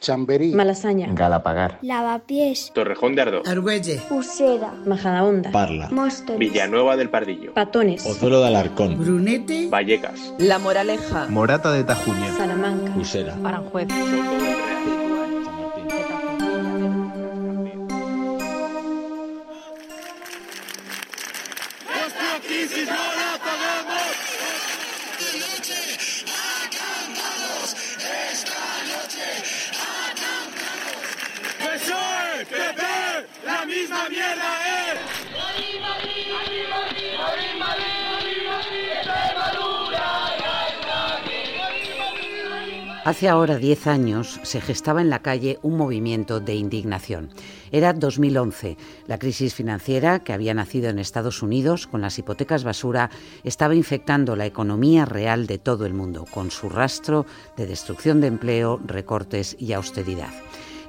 [0.00, 7.52] Chamberí, Malasaña, Galapagar, Lavapiés, Torrejón de Ardoz, Argüelle, Usera, Majadahonda, Parla, Móstoles, Villanueva del Pardillo,
[7.52, 13.88] Patones, Pozuelo de Alarcón, Brunete, Vallecas, La Moraleja, Morata de Tajuña, Salamanca, Usera, Aranjuez.
[34.00, 34.60] Soto del Real.
[43.02, 47.30] Hace ahora 10 años se gestaba en la calle un movimiento de indignación.
[47.72, 48.76] Era 2011.
[49.06, 53.10] La crisis financiera que había nacido en Estados Unidos con las hipotecas basura
[53.42, 58.28] estaba infectando la economía real de todo el mundo, con su rastro de destrucción de
[58.28, 60.30] empleo, recortes y austeridad.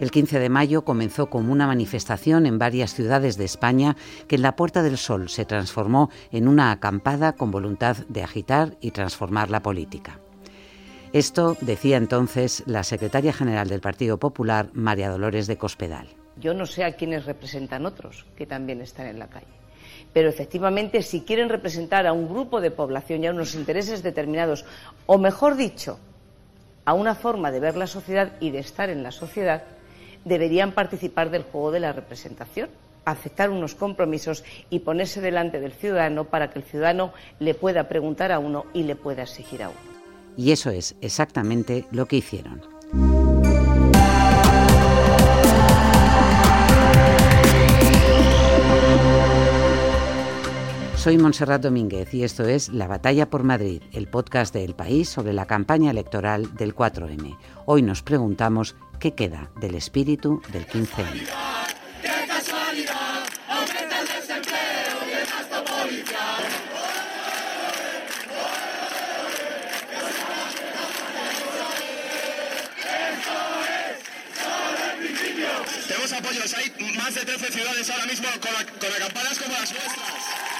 [0.02, 3.96] El 15 de mayo comenzó como una manifestación en varias ciudades de España
[4.27, 8.77] que en la Puerta del Sol se transformó en una acampada con voluntad de agitar
[8.82, 10.20] y transformar la política.
[11.13, 16.07] Esto decía entonces la secretaria general del Partido Popular, María Dolores de Cospedal.
[16.38, 19.54] Yo no sé a quiénes representan otros que también están en la calle.
[20.13, 24.66] Pero efectivamente, si quieren representar a un grupo de población y a unos intereses determinados,
[25.05, 25.99] o mejor dicho,
[26.85, 29.62] a una forma de ver la sociedad y de estar en la sociedad,
[30.26, 32.70] deberían participar del juego de la representación,
[33.05, 38.32] aceptar unos compromisos y ponerse delante del ciudadano para que el ciudadano le pueda preguntar
[38.32, 39.80] a uno y le pueda exigir a uno.
[40.38, 42.62] Y eso es exactamente lo que hicieron.
[50.96, 55.10] Soy Montserrat Domínguez y esto es La Batalla por Madrid, el podcast de El País
[55.10, 57.40] sobre la campaña electoral del 4M.
[57.66, 61.26] Hoy nos preguntamos qué queda del espíritu del 15M.
[75.88, 80.50] Tenemos apoyos, hay más de 13 ciudades ahora mismo con, con campanas como las nuestras.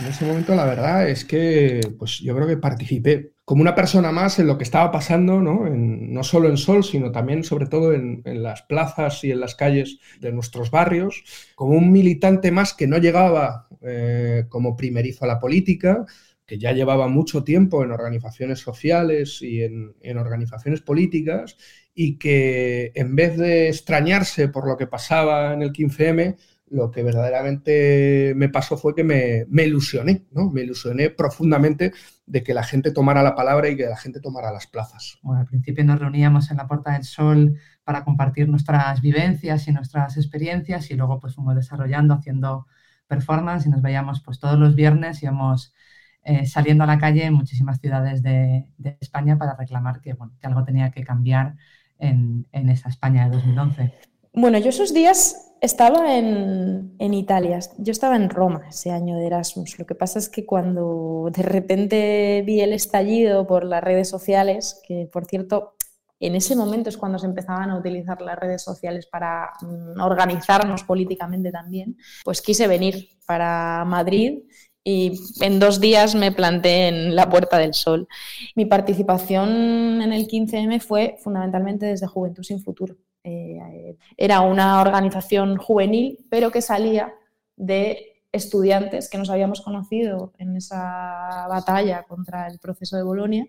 [0.00, 4.10] En ese momento la verdad es que pues yo creo que participé como una persona
[4.12, 5.66] más en lo que estaba pasando, ¿no?
[5.66, 9.54] En- no solo en Sol, sino también sobre todo en, las plazas y en las
[9.56, 11.22] calles de nuestros barrios,
[11.54, 16.06] como un militante más que no llegaba eh, como primerizo a la política,
[16.46, 21.56] que ya llevaba mucho tiempo en organizaciones sociales y en, en organizaciones políticas
[21.94, 26.36] y que en vez de extrañarse por lo que pasaba en el 15M,
[26.70, 30.50] lo que verdaderamente me pasó fue que me, me ilusioné, ¿no?
[30.50, 31.92] Me ilusioné profundamente
[32.26, 35.18] de que la gente tomara la palabra y que la gente tomara las plazas.
[35.22, 39.72] Bueno, al principio nos reuníamos en la Puerta del Sol para compartir nuestras vivencias y
[39.72, 42.66] nuestras experiencias y luego pues fuimos desarrollando, haciendo
[43.08, 45.74] performance y nos veíamos pues todos los viernes íbamos
[46.22, 50.34] eh, saliendo a la calle en muchísimas ciudades de, de España para reclamar que, bueno,
[50.40, 51.56] que algo tenía que cambiar
[51.98, 53.92] en, en esa España de 2011.
[54.34, 59.78] Bueno, yo esos días estaba en, Italia, yo estaba en Roma ese año de Erasmus.
[59.78, 64.80] Lo que pasa es que cuando de repente vi el estallido por las redes sociales,
[64.86, 65.74] que por cierto,
[66.18, 70.84] en ese momento es cuando se empezaban a utilizar las redes sociales para mm, organizarnos
[70.84, 74.44] políticamente también, pues quise venir para Madrid
[74.82, 78.08] y en dos días me planté en la Puerta del Sol.
[78.54, 82.96] Mi participación en el 15M fue fundamentalmente desde Juventud sin Futuro.
[83.22, 87.12] Eh, era una organización juvenil, pero que salía
[87.56, 93.46] de estudiantes que nos habíamos conocido en esa batalla contra el proceso de Bolonia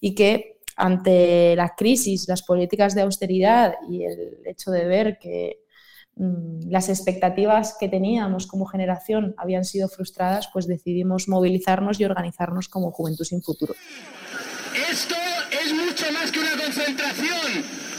[0.00, 5.60] y que ante la crisis, las políticas de austeridad y el hecho de ver que
[6.16, 12.68] mm, las expectativas que teníamos como generación habían sido frustradas, pues decidimos movilizarnos y organizarnos
[12.68, 13.74] como Juventud sin Futuro.
[14.90, 15.14] Esto
[15.64, 17.93] es mucho más que una concentración.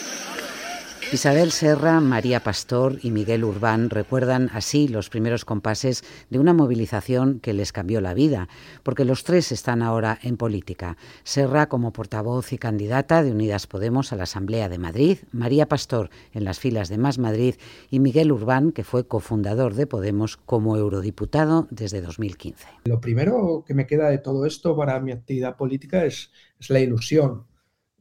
[1.13, 7.40] Isabel Serra, María Pastor y Miguel Urbán recuerdan así los primeros compases de una movilización
[7.40, 8.49] que les cambió la vida,
[8.81, 10.97] porque los tres están ahora en política.
[11.23, 16.09] Serra como portavoz y candidata de Unidas Podemos a la Asamblea de Madrid, María Pastor
[16.34, 17.55] en las filas de Más Madrid
[17.91, 22.66] y Miguel Urbán, que fue cofundador de Podemos como eurodiputado desde 2015.
[22.85, 26.79] Lo primero que me queda de todo esto para mi actividad política es, es la
[26.79, 27.46] ilusión.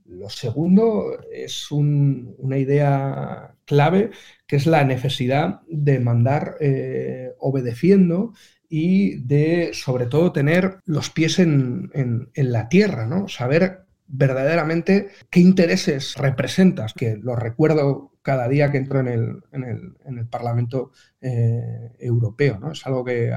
[0.04, 4.10] Lo segundo es un, una idea clave,
[4.46, 8.34] que es la necesidad de mandar eh, obedeciendo
[8.68, 13.28] y de, sobre todo, tener los pies en, en, en la tierra, ¿no?
[13.28, 20.18] Saber verdaderamente qué intereses representas, que lo recuerdo cada día que entro en el, en
[20.18, 22.72] el, Parlamento eh, Europeo, ¿no?
[22.72, 23.32] Es algo que,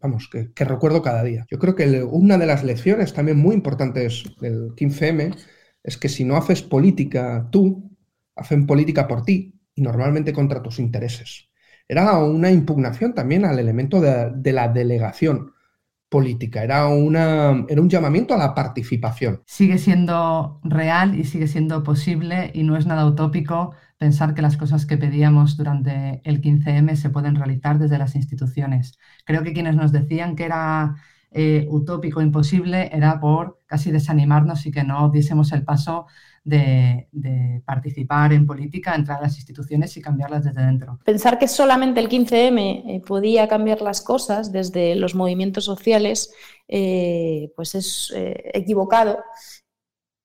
[0.00, 1.46] vamos, que, recuerdo cada día.
[1.50, 5.36] Yo creo que una de las lecciones también muy importantes del 15M
[5.82, 7.90] es que si no haces política tú,
[8.36, 11.48] hacen política por ti y normalmente contra tus intereses.
[11.88, 15.52] Era una impugnación también al elemento de la delegación
[16.08, 19.42] política, era, una, era un llamamiento a la participación.
[19.46, 24.56] Sigue siendo real y sigue siendo posible y no es nada utópico pensar que las
[24.56, 28.98] cosas que pedíamos durante el 15M se pueden realizar desde las instituciones.
[29.24, 30.96] Creo que quienes nos decían que era
[31.40, 36.06] eh, utópico, imposible, era por casi desanimarnos y que no diésemos el paso
[36.42, 40.98] de, participar en política, entrar a las instituciones y cambiarlas desde dentro.
[41.04, 46.32] Pensar que solamente el 15M eh, podía cambiar las cosas desde los movimientos sociales,
[46.66, 49.18] eh, pues es eh, equivocado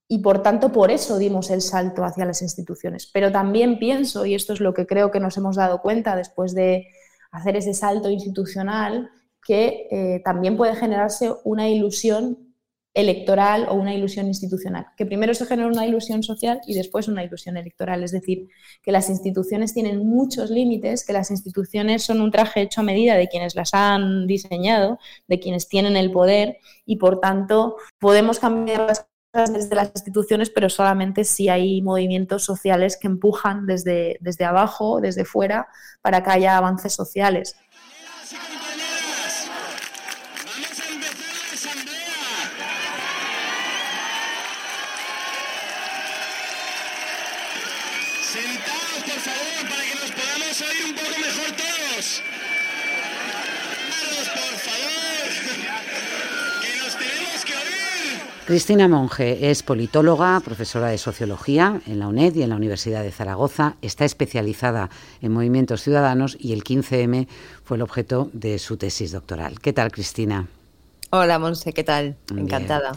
[0.08, 3.10] y por tanto por eso dimos el salto hacia las instituciones.
[3.12, 6.54] Pero también pienso, y esto es lo que creo que nos hemos dado cuenta después
[6.54, 6.88] de
[7.32, 9.10] hacer ese salto institucional,
[9.46, 12.54] que también puede generarse una ilusión
[12.94, 17.24] electoral o una ilusión institucional, que primero se genera una ilusión social y después una
[17.24, 18.48] ilusión electoral, es decir,
[18.84, 23.16] que las instituciones tienen muchos límites, que las instituciones son un traje hecho a medida
[23.16, 28.82] de quienes las han diseñado, de quienes tienen el poder y por tanto podemos cambiar
[28.82, 34.46] las cosas desde las instituciones, pero solamente si hay movimientos sociales que empujan desde, desde
[34.46, 35.68] abajo, desde fuera,
[36.04, 37.56] para que haya avances sociales.
[58.46, 63.12] Cristina Monge es politóloga, profesora de sociología en la UNED y en la Universidad de
[63.12, 63.78] Zaragoza.
[63.82, 64.90] Está especializada
[65.22, 67.28] en movimientos ciudadanos y el 15M
[67.64, 69.62] fue el objeto de su tesis doctoral.
[69.62, 70.48] ¿Qué tal, Cristina?
[71.10, 72.18] Hola, Monse, ¿qué tal?
[72.36, 72.92] Encantada.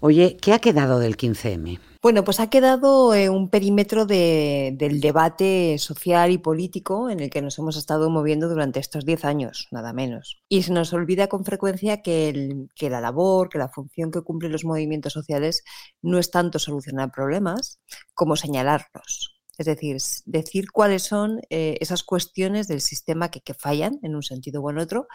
[0.00, 1.78] Oye, ¿qué ha quedado del 15M?
[2.04, 7.40] Bueno, pues ha quedado eh, un perímetro del debate social y político en el que
[7.40, 10.42] nos hemos estado moviendo durante estos 10 años, nada menos.
[10.50, 14.66] Y se nos olvida con frecuencia que la labor, que la función que cumplen los
[14.66, 15.64] movimientos sociales
[16.02, 17.80] no es tanto solucionar problemas
[18.12, 19.33] como señalarlos.
[19.58, 24.60] Es decir, decir cuáles son eh, esas cuestiones del sistema que, fallan en un sentido
[24.60, 25.06] u en otro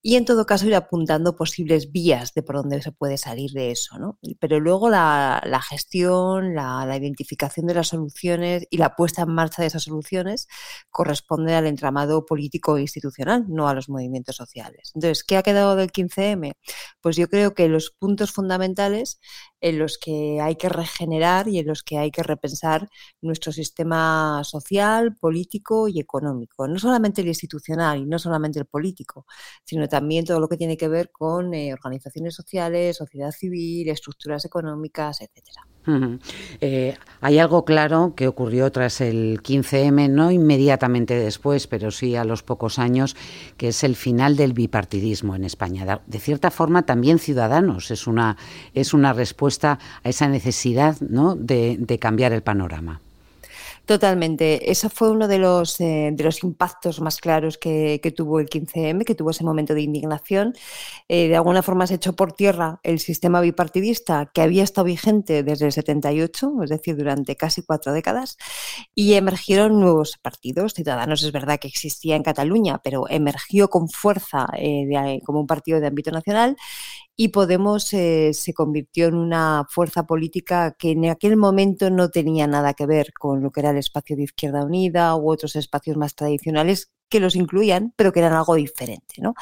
[0.00, 3.70] y en todo caso ir apuntando posibles vías de por dónde se puede salir de
[3.70, 3.98] eso.
[3.98, 4.18] ¿no?
[4.40, 9.68] Pero luego la, gestión, la, identificación de las soluciones y la puesta en marcha de
[9.68, 10.48] esas soluciones
[10.90, 14.92] corresponde al entramado político e institucional, no a los movimientos sociales.
[14.94, 16.54] Entonces, ¿qué ha quedado del 15M?
[17.00, 19.20] Pues yo creo que los puntos fundamentales
[19.64, 22.86] en los que hay que regenerar y en los que hay que repensar
[23.22, 26.68] nuestro sistema social, político y económico.
[26.68, 29.26] No solamente el institucional y no solamente el político,
[29.64, 34.44] sino también todo lo que tiene que ver con eh, organizaciones sociales, sociedad civil, estructuras
[34.44, 35.62] económicas, etcétera.
[36.60, 42.24] Eh, hay algo claro que ocurrió tras el 15M, no inmediatamente después, pero sí a
[42.24, 43.16] los pocos años,
[43.56, 46.00] que es el final del bipartidismo en España.
[46.06, 48.36] De cierta forma, también Ciudadanos es una,
[48.72, 51.34] es una respuesta a esa necesidad ¿no?
[51.34, 53.00] de cambiar el panorama.
[53.86, 54.70] Totalmente.
[54.70, 59.04] Eso fue uno de los, eh, de los impactos más claros que, tuvo el 15M,
[59.04, 60.54] que tuvo ese momento de indignación.
[61.08, 65.42] Eh, de alguna forma se echó por tierra el sistema bipartidista que había estado vigente
[65.42, 68.38] desde el 78, es decir, durante casi cuatro décadas,
[68.94, 70.72] y emergieron nuevos partidos.
[70.72, 75.80] Ciudadanos es verdad que existía en Cataluña, pero emergió con fuerza eh, como un partido
[75.80, 76.56] de ámbito nacional
[77.16, 82.46] y Podemos eh, se convirtió en una fuerza política que en aquel momento no tenía
[82.46, 85.96] nada que ver con lo que era el espacio de Izquierda Unida u otros espacios
[85.96, 89.14] más tradicionales que los incluían, pero que eran algo diferente.
[89.18, 89.34] ¿no?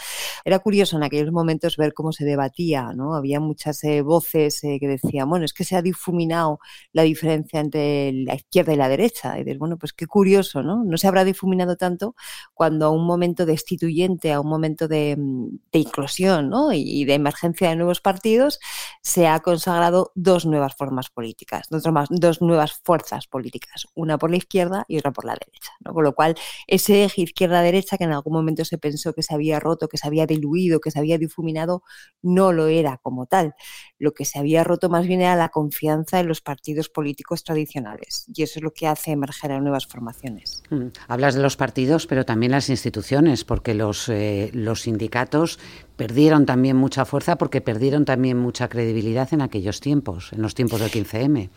[0.44, 3.14] Era curioso en aquellos momentos ver cómo se debatía, ¿no?
[3.14, 6.58] había muchas eh, voces eh, que decían, bueno, es que se ha difuminado
[6.92, 9.38] la diferencia entre la izquierda y la derecha.
[9.38, 10.84] Y dices, bueno, pues qué curioso, ¿no?
[10.84, 12.14] No se habrá difuminado tanto
[12.52, 16.72] cuando a un momento destituyente, a un momento de, mm, inclusión ¿no?
[16.74, 18.60] y de emergencia de nuevos partidos,
[19.00, 24.36] se ha consagrado dos nuevas formas políticas, dos, dos nuevas fuerzas políticas, una por la
[24.36, 25.72] izquierda y otra por la derecha.
[25.80, 25.94] ¿no?
[25.94, 26.34] Con lo cual,
[26.66, 29.98] ese eje izquierda derecha, que en algún momento se pensó que se había roto, que
[29.98, 31.82] se había diluido, que se había difuminado,
[32.22, 33.54] no lo era como tal.
[33.98, 38.26] Lo que se había roto más bien era la confianza en los partidos políticos tradicionales.
[38.34, 40.62] Y eso es lo que hace emerger a nuevas formaciones.
[40.70, 40.86] Mm.
[41.08, 45.58] Hablas de los partidos, pero también las instituciones, porque los, eh, los sindicatos
[45.96, 50.80] perdieron también mucha fuerza porque perdieron también mucha credibilidad en aquellos tiempos, en los tiempos
[50.80, 51.50] del 15M.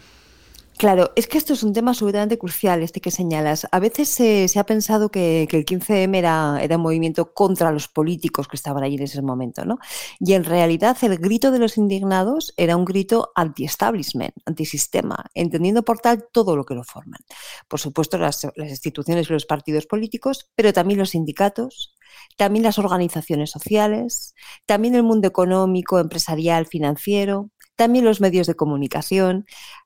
[0.77, 3.65] Claro, es que esto es un tema absolutamente crucial, este que señalas.
[3.71, 8.49] A veces se, ha pensado que, el 15M era, era, un movimiento contra los políticos
[8.49, 9.79] que estaban allí en ese momento, ¿no?
[10.19, 15.99] Y en realidad el grito de los indignados era un grito anti-establishment, anti-sistema, entendiendo por
[15.99, 17.21] tal todo lo que lo forman.
[17.69, 21.95] Por supuesto, las, las instituciones y los partidos políticos, pero también los sindicatos,
[22.35, 29.45] también las organizaciones sociales, también el mundo económico, empresarial, financiero, también los medios de comunicación,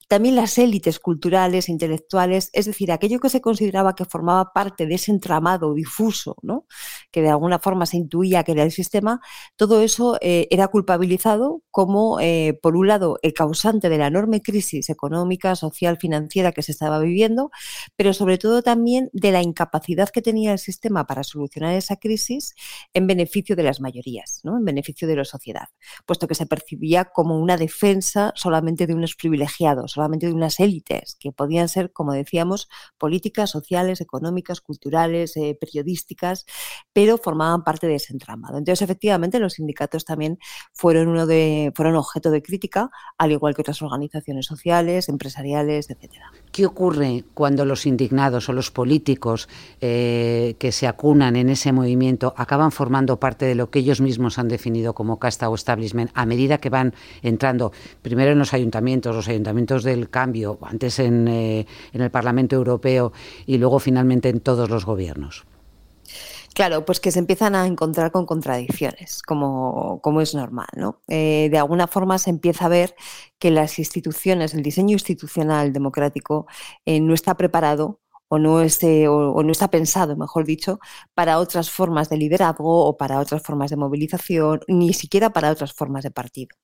[0.09, 4.95] también las élites culturales, intelectuales, es decir, aquello que se consideraba que formaba parte de
[4.95, 6.65] ese entramado difuso, ¿no?
[7.11, 9.21] que de alguna forma se intuía que era el sistema,
[9.55, 14.41] todo eso eh, era culpabilizado como, eh, por un lado, el causante de la enorme
[14.41, 17.51] crisis económica, social, financiera que se estaba viviendo,
[17.95, 22.55] pero sobre todo también de la incapacidad que tenía el sistema para solucionar esa crisis
[22.95, 25.67] en beneficio de las mayorías, en beneficio de la sociedad,
[26.07, 31.17] puesto que se percibía como una defensa solamente de unos privilegiados solamente de unas élites,
[31.19, 36.45] que podían ser, como decíamos, políticas, sociales, económicas, culturales, eh, periodísticas,
[36.93, 38.57] pero formaban parte de ese entramado.
[38.57, 40.39] Entonces, efectivamente, los sindicatos también
[40.71, 46.31] fueron, uno de, fueron objeto de crítica, al igual que otras organizaciones sociales, empresariales, etcétera.
[46.53, 49.49] ¿Qué ocurre cuando los indignados o los políticos
[49.81, 54.39] eh, que se acunan en ese movimiento acaban formando parte de lo que ellos mismos
[54.39, 59.15] han definido como casta o establishment a medida que van entrando primero en los ayuntamientos,
[59.15, 63.11] los ayuntamientos del cambio, antes en, eh, en el Parlamento Europeo
[63.45, 65.45] y luego finalmente en todos los gobiernos?
[66.53, 71.01] Claro, pues que se empiezan a encontrar con contradicciones, como, como es normal, ¿no?
[71.07, 72.95] Eh, de alguna forma se empieza a ver
[73.37, 76.47] que las instituciones, el diseño institucional democrático
[76.85, 80.79] eh, no está preparado o no, esté, o, no está pensado, mejor dicho,
[81.13, 85.73] para otras formas de liderazgo o para otras formas de movilización, ni siquiera para otras
[85.73, 86.55] formas de partido.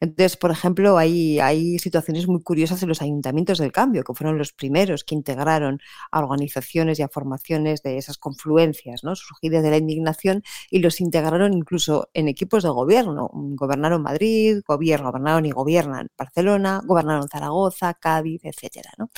[0.00, 4.38] Entonces, por ejemplo, hay, hay situaciones muy curiosas en los ayuntamientos del cambio, que fueron
[4.38, 5.80] los primeros que integraron
[6.12, 11.52] a organizaciones y a formaciones de esas confluencias surgidas de la indignación y los integraron
[11.54, 13.30] incluso en equipos de gobierno.
[13.32, 18.42] Gobernaron Madrid, gobierno, gobernaron y gobiernan Barcelona, gobernaron Zaragoza, Cádiz.
[18.98, 19.10] ¿no?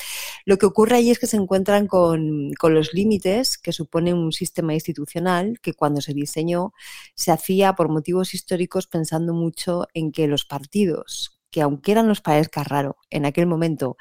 [0.44, 4.74] Lo que ocurre ahí es que se encuentran con, los límites que supone un sistema
[4.74, 6.72] institucional que cuando se diseñó
[7.14, 12.20] se hacía por motivos históricos pensando mucho en que los partidos, que aunque eran los
[12.20, 13.96] parezca raro, en aquel momento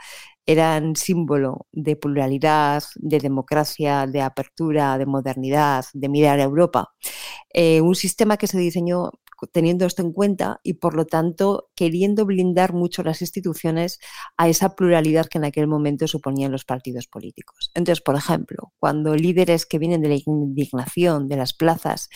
[0.45, 6.93] eran símbolo de pluralidad, de democracia, de apertura, de modernidad, de mirar a Europa.
[7.53, 9.11] Eh, un sistema que se diseñó
[9.51, 13.99] teniendo esto en cuenta y por lo tanto queriendo blindar mucho las instituciones
[14.37, 17.71] a esa pluralidad que en aquel momento suponían los partidos políticos.
[17.75, 22.09] Entonces, por ejemplo, cuando líderes que vienen de la indignación de las plazas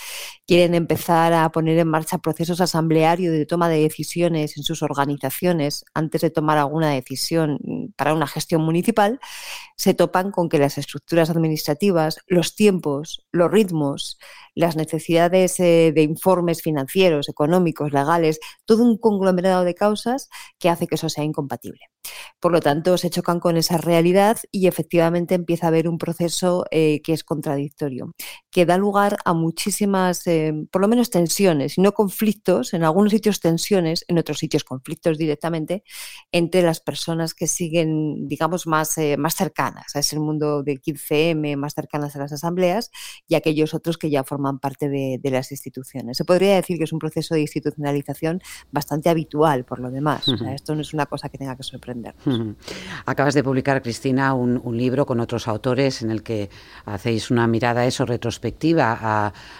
[0.47, 5.85] quieren empezar a poner en marcha procesos asamblearios de toma de decisiones en sus organizaciones
[5.93, 7.59] antes de tomar alguna decisión
[7.95, 9.19] para una gestión municipal,
[9.77, 14.17] se topan con que las estructuras administrativas, los tiempos, los ritmos,
[14.55, 20.29] las necesidades eh, de informes financieros, económicos, legales, todo un conglomerado de causas
[20.59, 21.79] que hace que eso sea incompatible.
[22.39, 26.65] Por lo tanto, se chocan con esa realidad y efectivamente empieza a haber un proceso
[26.71, 28.13] eh, que es contradictorio,
[28.49, 33.11] que da lugar a muchísimas, eh, por lo menos tensiones, y no conflictos, en algunos
[33.11, 35.83] sitios tensiones, en otros sitios conflictos directamente,
[36.31, 41.55] entre las personas que siguen, digamos, más, eh, más cercanas a ese mundo del 15M,
[41.57, 42.89] más cercanas a las asambleas,
[43.27, 46.17] y aquellos otros que ya forman parte de, las instituciones.
[46.17, 50.25] Se podría decir que es un proceso de institucionalización bastante habitual, por lo demás.
[50.27, 51.90] esto no es una cosa que tenga que sorprender.
[53.05, 56.49] Acabas de publicar, Cristina, un, libro con otros autores en el que
[56.85, 58.97] hacéis una mirada eso retrospectiva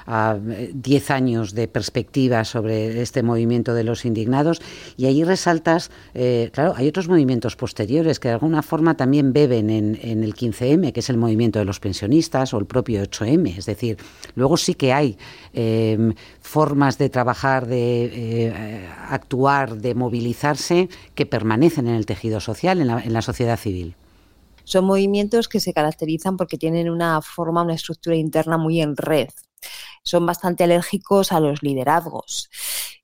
[0.05, 0.39] a
[0.73, 4.61] 10 años de perspectiva sobre este movimiento de los indignados.
[4.97, 9.69] Y ahí resaltas, eh, claro, hay otros movimientos posteriores que de alguna forma también beben
[9.69, 13.57] en, el 15M, que es el movimiento de los pensionistas o el propio 8M.
[13.57, 13.97] Es decir,
[14.35, 15.17] luego sí que hay
[15.53, 22.79] em, formas de trabajar, de eh, actuar, de movilizarse que permanecen en el tejido social,
[22.81, 23.95] en la, sociedad civil?
[24.63, 29.29] Son movimientos que se caracterizan porque tienen una forma, una estructura interna muy en red.
[30.03, 32.49] Son bastante alérgicos a los liderazgos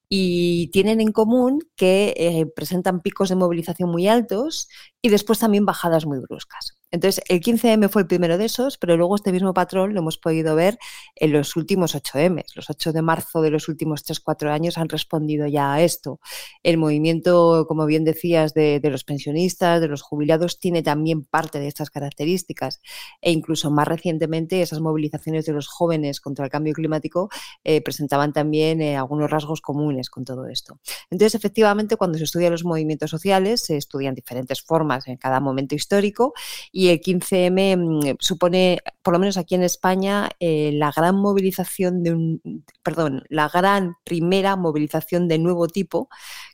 [0.09, 4.69] y tienen en común que eh, presentan picos de movilización muy altos
[5.01, 6.76] y después también bajadas muy bruscas.
[6.89, 10.17] Entonces, el 15M fue el primero de esos, pero luego este mismo patrón lo hemos
[10.17, 10.77] podido ver
[11.15, 12.45] en los últimos 8M.
[12.55, 16.21] Los 8 de marzo de los últimos 3-4 años han respondido ya a esto.
[16.63, 21.67] El movimiento, como bien decías, de, los pensionistas, de los jubilados, tiene también parte de
[21.67, 22.79] estas características.
[23.21, 27.29] E incluso más recientemente, esas movilizaciones de los jóvenes contra el cambio climático
[27.65, 30.79] eh, presentaban también eh, algunos rasgos comunes con todo esto.
[31.09, 35.75] Entonces, efectivamente, cuando se estudian los movimientos sociales, se estudian diferentes formas en cada momento
[35.75, 36.33] histórico
[36.77, 42.03] y el 15M mm, supone, por lo menos aquí en España, eh, la gran movilización
[42.03, 46.07] de un, perdón, la gran primera movilización de nuevo tipo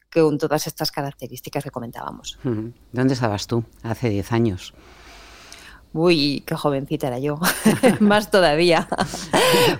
[0.09, 2.39] con todas estas características que comentábamos.
[2.93, 4.73] ¿Dónde estabas tú hace 10 años?
[5.93, 7.37] Uy, qué jovencita era yo,
[7.99, 8.87] más todavía.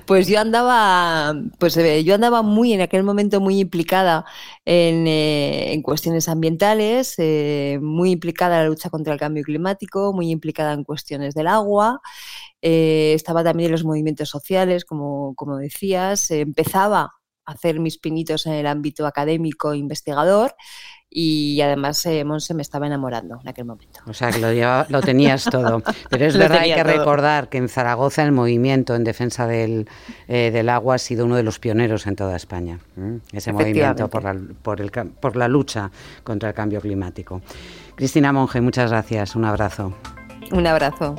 [0.06, 4.24] pues yo andaba, pues eh, yo andaba muy en aquel momento muy implicada
[4.64, 10.30] en, eh, cuestiones ambientales, eh, muy implicada en la lucha contra el cambio climático, muy
[10.30, 12.00] implicada en cuestiones del agua.
[12.62, 16.32] estaba también en los movimientos sociales, como, como decías.
[16.32, 17.14] empezaba
[17.46, 20.56] hacer mis pinitos en el ámbito académico e investigador
[21.16, 24.00] y además eh, Monse me estaba enamorando en aquel momento.
[24.08, 24.50] O sea, que lo,
[24.90, 25.84] lo tenías todo.
[26.10, 29.88] Pero es verdad, hay que recordar que en Zaragoza el movimiento en defensa del,
[30.28, 32.80] eh, del agua ha sido uno de los pioneros en toda España.
[33.32, 35.92] Ese movimiento por la, por, el, por la lucha
[36.24, 37.42] contra el cambio climático.
[37.96, 39.36] Cristina Monge, muchas gracias.
[39.36, 39.94] Un abrazo.
[40.52, 41.16] Un abrazo.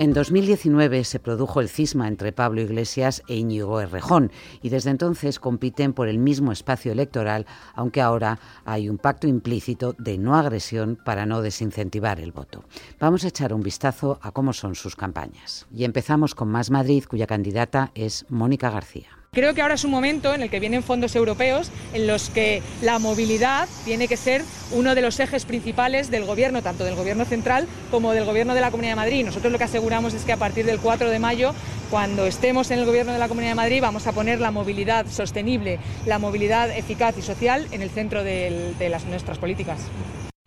[0.00, 5.38] En 2019 se produjo el cisma entre Pablo Iglesias e Íñigo Errejón y desde entonces
[5.38, 10.96] compiten por el mismo espacio electoral, aunque ahora hay un pacto implícito de no agresión
[10.96, 12.64] para no desincentivar el voto.
[12.98, 15.66] Vamos a echar un vistazo a cómo son sus campañas.
[15.70, 19.19] Y empezamos con Más Madrid, cuya candidata es Mónica García.
[19.32, 22.64] Creo que ahora es un momento en el que vienen fondos europeos en los que
[22.82, 27.24] la movilidad tiene que ser uno de los ejes principales del gobierno, tanto del gobierno
[27.24, 29.24] central como del gobierno de la Comunidad de Madrid.
[29.24, 31.54] Nosotros lo que aseguramos es que a partir del 4 de mayo,
[31.90, 35.06] cuando estemos en el gobierno de la Comunidad de Madrid, vamos a poner la movilidad
[35.06, 39.78] sostenible, la movilidad eficaz y social en el centro de, las, nuestras políticas.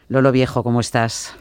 [0.10, 1.38] Lolo Viejo, ¿cómo estás?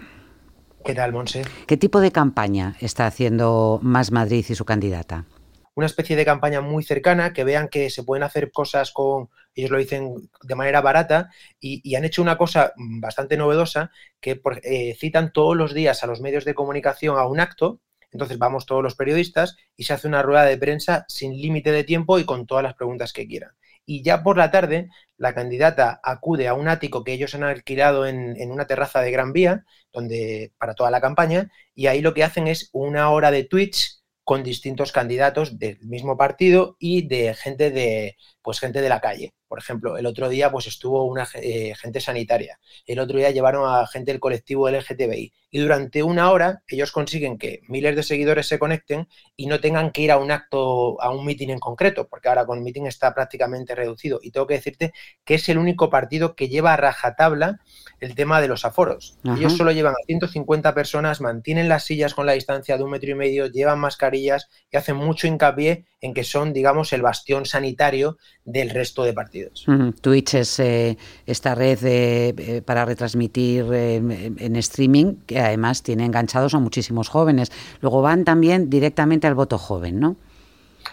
[0.84, 1.42] ¿Qué tal, Monse?
[1.66, 5.24] ¿Qué tipo de campaña está haciendo Más Madrid y su candidata?
[5.74, 9.70] Una especie de campaña muy cercana, que vean que se pueden hacer cosas con, ellos
[9.70, 15.32] lo dicen de manera barata, y, han hecho una cosa bastante novedosa, que eh, citan
[15.32, 18.94] todos los días a los medios de comunicación a un acto, entonces vamos todos los
[18.94, 22.62] periodistas y se hace una rueda de prensa sin límite de tiempo y con todas
[22.62, 23.52] las preguntas que quieran.
[23.86, 28.06] Y ya por la tarde, la candidata acude a un ático que ellos han alquilado
[28.06, 32.14] en, en, una terraza de Gran Vía, donde, para toda la campaña, y ahí lo
[32.14, 37.34] que hacen es una hora de Twitch con distintos candidatos del mismo partido y de
[37.34, 39.34] gente de, pues gente de la calle.
[39.48, 43.68] Por ejemplo, el otro día pues estuvo una eh, gente sanitaria, el otro día llevaron
[43.68, 48.48] a gente del colectivo LGTBI y durante una hora ellos consiguen que miles de seguidores
[48.48, 52.08] se conecten y no tengan que ir a un acto, a un mitin en concreto,
[52.08, 55.58] porque ahora con el mitin está prácticamente reducido y tengo que decirte que es el
[55.58, 57.60] único partido que lleva a rajatabla
[58.00, 59.18] el tema de los aforos.
[59.24, 63.10] Ellos solo llevan a 150 personas, mantienen las sillas con la distancia de un metro
[63.10, 68.18] y medio, llevan mascarillas y hacen mucho hincapié en que son, digamos, el bastión sanitario
[68.44, 69.64] del resto de partidos.
[70.00, 76.54] Twitch es eh, esta red eh, para retransmitir eh, en streaming que además tiene enganchados
[76.54, 77.50] a muchísimos jóvenes.
[77.80, 80.16] Luego van también directamente al voto joven, ¿no?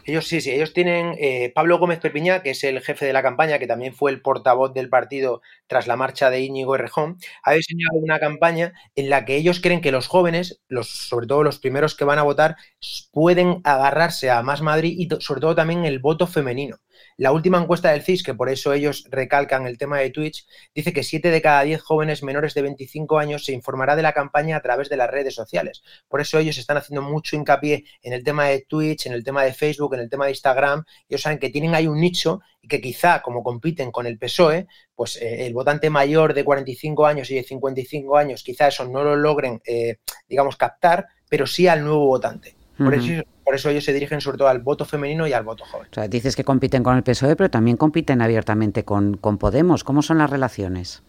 [0.06, 1.18] Ellos sí, sí, ellos tienen
[1.54, 4.74] Pablo Gómez Perpiñá, que es el jefe de la campaña, que también fue el portavoz
[4.74, 9.38] del partido tras la marcha de Íñigo Errejón, ha diseñado una campaña en la que
[9.38, 12.58] ellos creen que los jóvenes, los, sobre todo los primeros que van a votar,
[13.14, 16.80] pueden agarrarse a Más Madrid y sobre todo también el voto femenino.
[17.18, 20.92] La última encuesta del CIS, que por eso ellos recalcan el tema de Twitch, dice
[20.94, 24.58] que 7 de cada 10 jóvenes menores de 25 años se informará de la campaña
[24.58, 25.84] a través de las redes sociales.
[26.08, 29.44] Por eso ellos están haciendo mucho hincapié en el tema de Twitch, en el tema
[29.44, 30.84] de Facebook, en el tema de Instagram.
[31.08, 34.68] Ellos saben que tienen ahí un nicho y que quizá, como compiten con el PSOE,
[34.96, 39.04] pues eh, el votante mayor de 45 años y de 55 años, quizá eso no
[39.04, 42.56] lo logren, eh, digamos, captar, pero sí al nuevo votante.
[42.78, 45.66] Por, eso, por eso ellos se dirigen sobre todo al voto femenino y al voto
[45.66, 45.88] joven.
[45.92, 49.84] O sea, dices que compiten con el PSOE, pero también compiten abiertamente con, con Podemos.
[49.84, 51.04] ¿Cómo son las relaciones?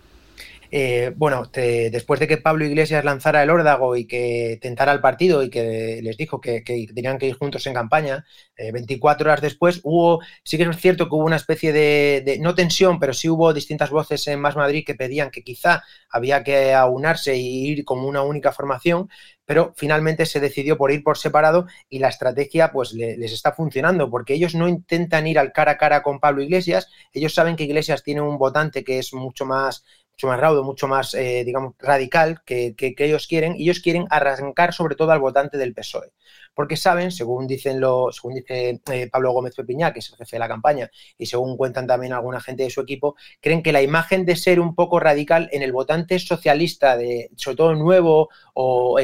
[0.72, 5.42] Eh, bueno, después de que Pablo Iglesias lanzara el órdago y que tentara al partido
[5.42, 6.62] y que les dijo que,
[6.94, 8.24] tenían que ir juntos en campaña,
[8.56, 12.54] 24 eh, horas después hubo, sí que es cierto que hubo una especie de, no
[12.54, 16.72] tensión, pero sí hubo distintas voces en Más Madrid que pedían que quizá había que
[16.72, 19.08] aunarse y ir como una única formación,
[19.44, 24.08] pero finalmente se decidió por ir por separado y la estrategia pues les está funcionando
[24.08, 27.64] porque ellos no intentan ir al cara a cara con Pablo Iglesias, ellos saben que
[27.64, 29.84] Iglesias tiene un votante que es mucho más
[30.20, 34.06] mucho más raudo, mucho más, eh, digamos, radical que, que, ellos quieren, y ellos quieren
[34.10, 36.12] arrancar sobre todo al votante del PSOE
[36.54, 40.36] porque saben, según dicen lo, según dice eh, Pablo Gómez Pepiñá, que es el jefe
[40.36, 43.82] de la campaña, y según cuentan también alguna gente de su equipo, creen que la
[43.82, 48.98] imagen de ser un poco radical en el votante socialista, de, sobre todo nuevo o,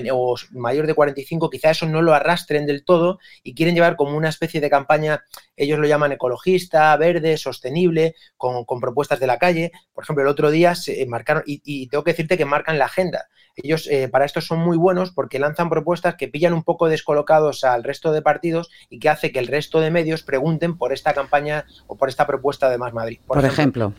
[0.50, 4.28] mayor de 45, quizá eso no lo arrastren del todo y quieren llevar como una
[4.28, 5.24] especie de campaña,
[5.56, 9.72] ellos lo llaman ecologista, verde, sostenible, con, propuestas de la calle.
[9.94, 12.86] Por ejemplo, el otro día se marcaron, y, y tengo que decirte que marcan la
[12.86, 13.26] agenda.
[13.56, 17.64] Ellos eh, para esto son muy buenos porque lanzan propuestas que pillan un poco descolocados
[17.64, 21.14] al resto de partidos y que hace que el resto de medios pregunten por esta
[21.14, 23.18] campaña o por esta propuesta de Más Madrid.
[23.26, 23.94] Por, ejemplo.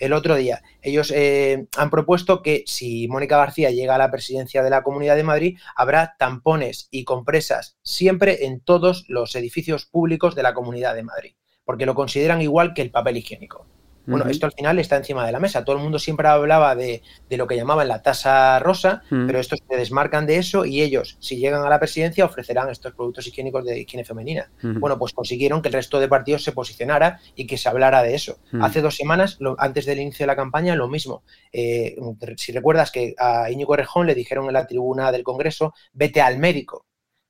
[0.00, 4.64] El, otro día, ellos eh, han propuesto que si Mónica García llega a la presidencia
[4.64, 10.34] de la Comunidad de Madrid, habrá tampones y compresas siempre en todos los edificios públicos
[10.34, 13.66] de la Comunidad de Madrid, porque lo consideran igual que el papel higiénico.
[14.06, 15.64] Bueno, esto al final está encima de la mesa.
[15.64, 19.76] Todo el mundo siempre hablaba de, lo que llamaban la tasa rosa, pero estos se
[19.76, 23.80] desmarcan de eso y ellos, si llegan a la presidencia, ofrecerán estos productos higiénicos de
[23.80, 24.50] higiene femenina.
[24.62, 28.14] Bueno, pues consiguieron que el resto de partidos se posicionara y que se hablara de
[28.14, 28.38] eso.
[28.60, 31.22] Hace dos semanas, antes del inicio de la campaña, lo mismo.
[31.52, 31.96] Eh,
[32.36, 36.38] si recuerdas que a Íñigo Rejón le dijeron en la tribuna del Congreso, vete al
[36.38, 36.86] médico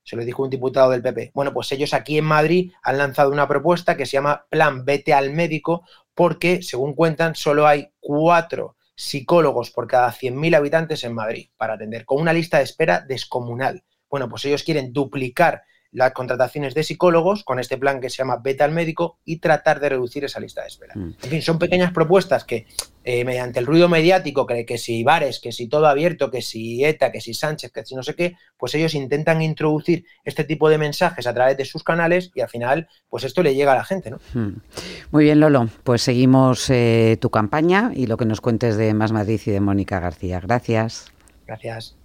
[0.07, 1.31] se lo dijo un diputado del PP.
[1.33, 5.13] Bueno, pues ellos aquí en Madrid han lanzado una propuesta que se llama Plan Vete
[5.13, 5.83] al médico
[6.17, 12.05] porque, según cuentan, solo hay cuatro psicólogos por cada 100.000 habitantes en Madrid para atender,
[12.05, 13.83] con una lista de espera descomunal.
[14.09, 15.61] Bueno, pues ellos quieren duplicar
[15.97, 19.79] las contrataciones de psicólogos con este plan que se llama Beta al Médico y tratar
[19.79, 20.93] de reducir esa lista de espera.
[20.95, 21.15] Mm.
[21.23, 22.67] En fin, son pequeñas propuestas que
[23.03, 26.85] eh, mediante el ruido mediático, que, que si bares, que si todo abierto, que si
[26.85, 30.69] ETA, que si Sánchez, que si no sé qué, pues ellos intentan introducir este tipo
[30.69, 33.77] de mensajes a través de sus canales y al final, pues esto le llega a
[33.77, 34.19] la gente, ¿no?
[34.35, 34.61] Mm.
[35.09, 39.11] Muy bien, Lolo, pues seguimos eh, tu campaña y lo que nos cuentes de Más
[39.11, 40.39] Madrid y de Mónica García.
[40.41, 41.11] Gracias.
[41.47, 41.95] Gracias.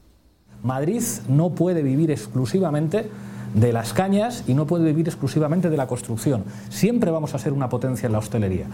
[0.62, 3.05] Madrid no puede vivir exclusivamente
[3.54, 6.44] de las cañas y no puede vivir exclusivamente de la construcción.
[6.68, 8.66] Siempre vamos a ser una potencia en la hostelería.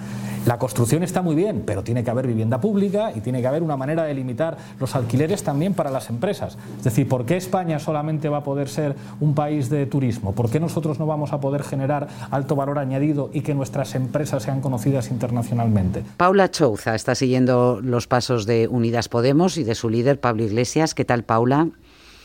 [0.46, 3.62] La construcción está muy bien, pero tiene que haber vivienda pública y tiene que haber
[3.62, 6.56] una manera de limitar los alquileres también para las empresas.
[6.78, 10.32] Es decir, ¿por qué España solamente va a poder ser un país de turismo?
[10.32, 14.42] ¿Por qué nosotros no vamos a poder generar alto valor añadido y que nuestras empresas
[14.42, 16.02] sean conocidas internacionalmente?
[16.16, 20.94] Paula Chouza está siguiendo los pasos de Unidas Podemos y de su líder Pablo Iglesias.
[20.94, 21.68] ¿Qué tal, Paula?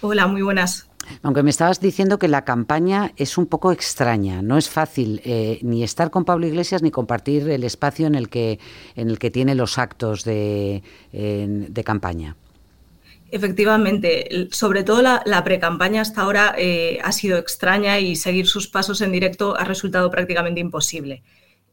[0.05, 0.89] Hola, muy buenas.
[1.21, 5.59] Aunque me estabas diciendo que la campaña es un poco extraña, no es fácil eh,
[5.61, 8.59] ni estar con Pablo Iglesias ni compartir el espacio en el que,
[8.97, 10.83] en el que tiene los actos de,
[11.85, 12.35] campaña.
[13.31, 18.67] Efectivamente, sobre todo la, la precampaña hasta ahora eh, ha sido extraña y seguir sus
[18.67, 21.23] pasos en directo ha resultado prácticamente imposible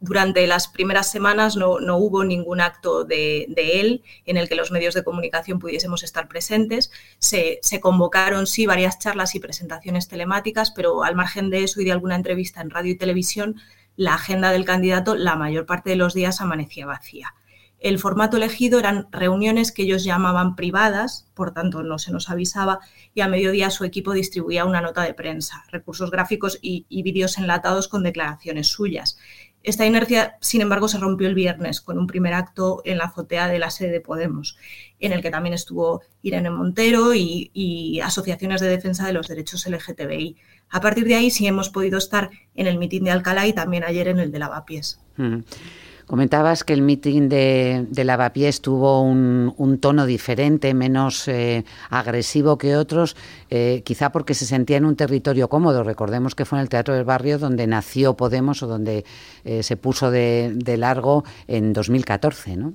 [0.00, 4.94] durante las primeras semanas no, hubo ningún acto de, él en el que los medios
[4.94, 6.90] de comunicación pudiésemos estar presentes.
[7.18, 11.92] Se, convocaron, sí, varias charlas y presentaciones telemáticas, pero al margen de eso y de
[11.92, 13.56] alguna entrevista en radio y televisión,
[13.94, 17.34] la agenda del candidato la mayor parte de los días amanecía vacía.
[17.78, 22.80] El formato elegido eran reuniones que ellos llamaban privadas, por tanto no se nos avisaba,
[23.14, 27.88] y a mediodía su equipo distribuía una nota de prensa, recursos gráficos y vídeos enlatados
[27.88, 29.18] con declaraciones suyas.
[29.62, 33.46] Esta inercia, sin embargo, se rompió el viernes con un primer acto en la azotea
[33.49, 34.57] de la sede de Podemos,
[34.99, 40.37] en el que también estuvo Irene Montero y, asociaciones de defensa de los derechos LGTBI.
[40.70, 43.85] A partir de ahí sí hemos podido estar en el mitin de Alcalá y también
[43.85, 45.01] ayer en el de Lavapiés.
[45.16, 45.40] Mm.
[46.11, 53.14] Comentabas que el mitin de, Lavapiés tuvo un, tono diferente, menos eh, agresivo que otros,
[53.49, 55.85] eh, quizá porque se sentía en un territorio cómodo.
[55.85, 59.05] Recordemos que fue en el Teatro del Barrio donde nació Podemos o donde
[59.44, 62.75] eh, se puso de, de largo en 2014, ¿no?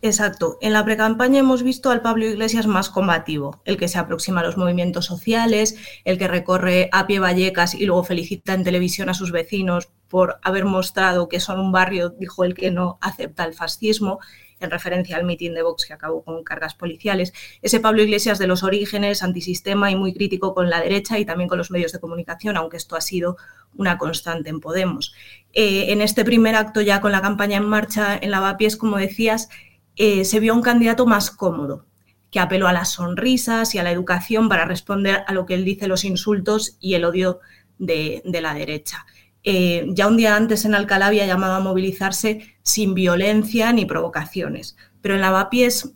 [0.00, 0.56] Exacto.
[0.60, 4.44] En la precampaña hemos visto al Pablo Iglesias más combativo, el que se aproxima a
[4.44, 9.14] los movimientos sociales, el que recorre a pie Vallecas y luego felicita en televisión a
[9.14, 13.54] sus vecinos por haber mostrado que son un barrio, dijo el que no acepta el
[13.54, 14.18] fascismo,
[14.58, 17.32] en referencia al mitin de Vox que acabó con cargas policiales.
[17.62, 21.48] Ese Pablo Iglesias de los orígenes, antisistema y muy crítico con la derecha y también
[21.48, 23.38] con los medios de comunicación, aunque esto ha sido
[23.74, 25.14] una constante en Podemos.
[25.54, 29.48] Eh, en este primer acto ya con la campaña en marcha en Lavapiés, como decías,
[29.96, 31.86] eh, se vio un candidato más cómodo,
[32.30, 35.64] que apeló a las sonrisas y a la educación para responder a lo que él
[35.64, 37.40] dice los insultos y el odio
[37.78, 39.06] de, la derecha.
[39.42, 44.76] Eh, ya un día antes en Alcalá había llamado a movilizarse sin violencia ni provocaciones,
[45.00, 45.92] pero en Lavapiés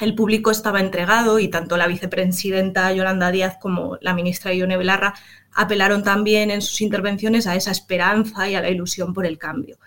[0.00, 5.14] el público estaba entregado y tanto la vicepresidenta Yolanda Díaz como la ministra Ione Belarra
[5.52, 9.78] apelaron también en sus intervenciones a esa esperanza y a la ilusión por el cambio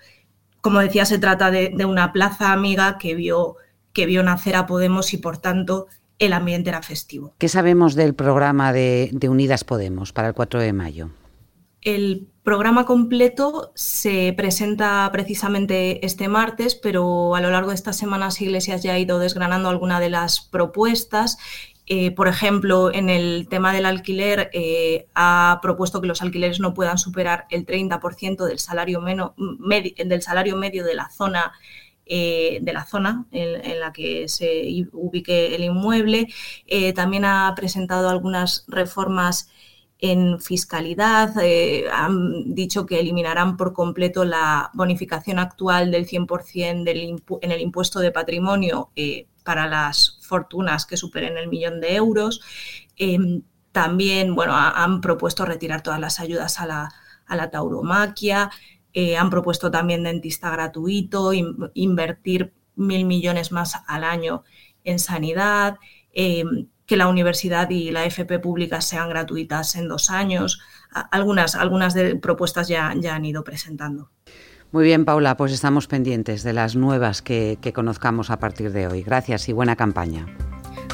[0.61, 3.55] como decía, se trata de, una plaza amiga que vio
[3.93, 5.87] que vio nacer a Podemos y por tanto
[6.19, 7.33] el ambiente era festivo.
[7.37, 11.09] ¿Qué sabemos del programa de, de Unidas Podemos para el 4 de mayo?
[11.81, 18.41] El programa completo se presenta precisamente este martes, pero a lo largo de estas semanas
[18.41, 21.37] Iglesias ya ha ido desgranando alguna de las propuestas.
[21.85, 26.73] Eh, por ejemplo, en el tema del alquiler, eh, ha propuesto que los alquileres no
[26.73, 31.51] puedan superar el 30% del salario, medio de la zona
[32.07, 36.29] eh, de la zona en, la que se ubique el inmueble.
[36.95, 39.51] también ha presentado algunas reformas
[39.99, 41.33] en fiscalidad.
[41.41, 47.61] Eh, han dicho que eliminarán por completo la bonificación actual del 100% del en el
[47.61, 52.41] impuesto de patrimonio eh, para las fortunas que superen el millón de euros.
[52.95, 58.49] Em, también bueno, han propuesto retirar todas las ayudas a la, tauromaquia.
[58.93, 61.31] Eh, han propuesto también dentista gratuito,
[61.73, 64.43] invertir mil millones más al año
[64.83, 65.77] en sanidad.
[66.89, 70.59] Que la universidad y la FP pública sean gratuitas en dos años.
[71.11, 74.09] Algunas, algunas de propuestas ya, ya han ido presentando.
[74.71, 78.87] Muy bien, Paula, pues estamos pendientes de las nuevas que, que conozcamos a partir de
[78.87, 79.03] hoy.
[79.03, 80.25] Gracias y buena campaña.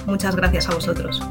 [0.06, 1.22] Muchas gracias a vosotros.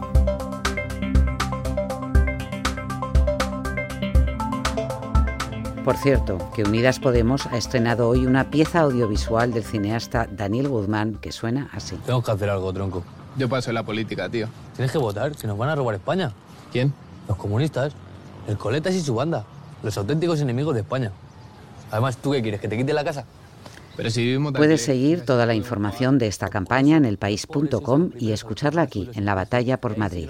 [5.85, 11.17] Por cierto, que Unidas Podemos ha estrenado hoy una pieza audiovisual del cineasta Daniel Guzmán
[11.17, 11.97] que suena así.
[12.07, 13.05] Tengo que hacer algo, tronco.
[13.37, 14.49] Yo paso en la política, tío.
[14.77, 16.33] Tienes que votar, si nos van a robar España.
[16.73, 16.93] ¿Quién?
[17.29, 17.93] Los comunistas.
[18.47, 19.45] El Coletas y su banda.
[19.83, 21.13] Los auténticos enemigos de España.
[21.91, 22.61] Además, ¿tú qué quieres?
[22.61, 23.25] ¿Que te quite la casa?
[23.97, 29.09] Pero si Puedes seguir toda la información de esta campaña en elpaís.com y escucharla aquí,
[29.15, 30.29] en la batalla por Madrid.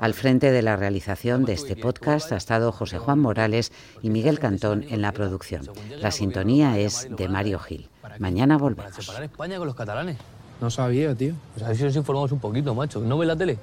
[0.00, 4.38] Al frente de la realización de este podcast ha estado José Juan Morales y Miguel
[4.38, 5.68] Cantón en la producción.
[6.00, 7.90] La sintonía es de Mario Gil.
[8.18, 8.94] Mañana volvemos.
[8.94, 10.16] separar España con los catalanes.
[10.62, 11.34] No sabía, tío.
[11.54, 13.00] Pues a ver si nos informamos un poquito, macho.
[13.00, 13.58] ¿No ve la tele?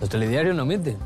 [0.00, 0.96] Los telediarios no mienten.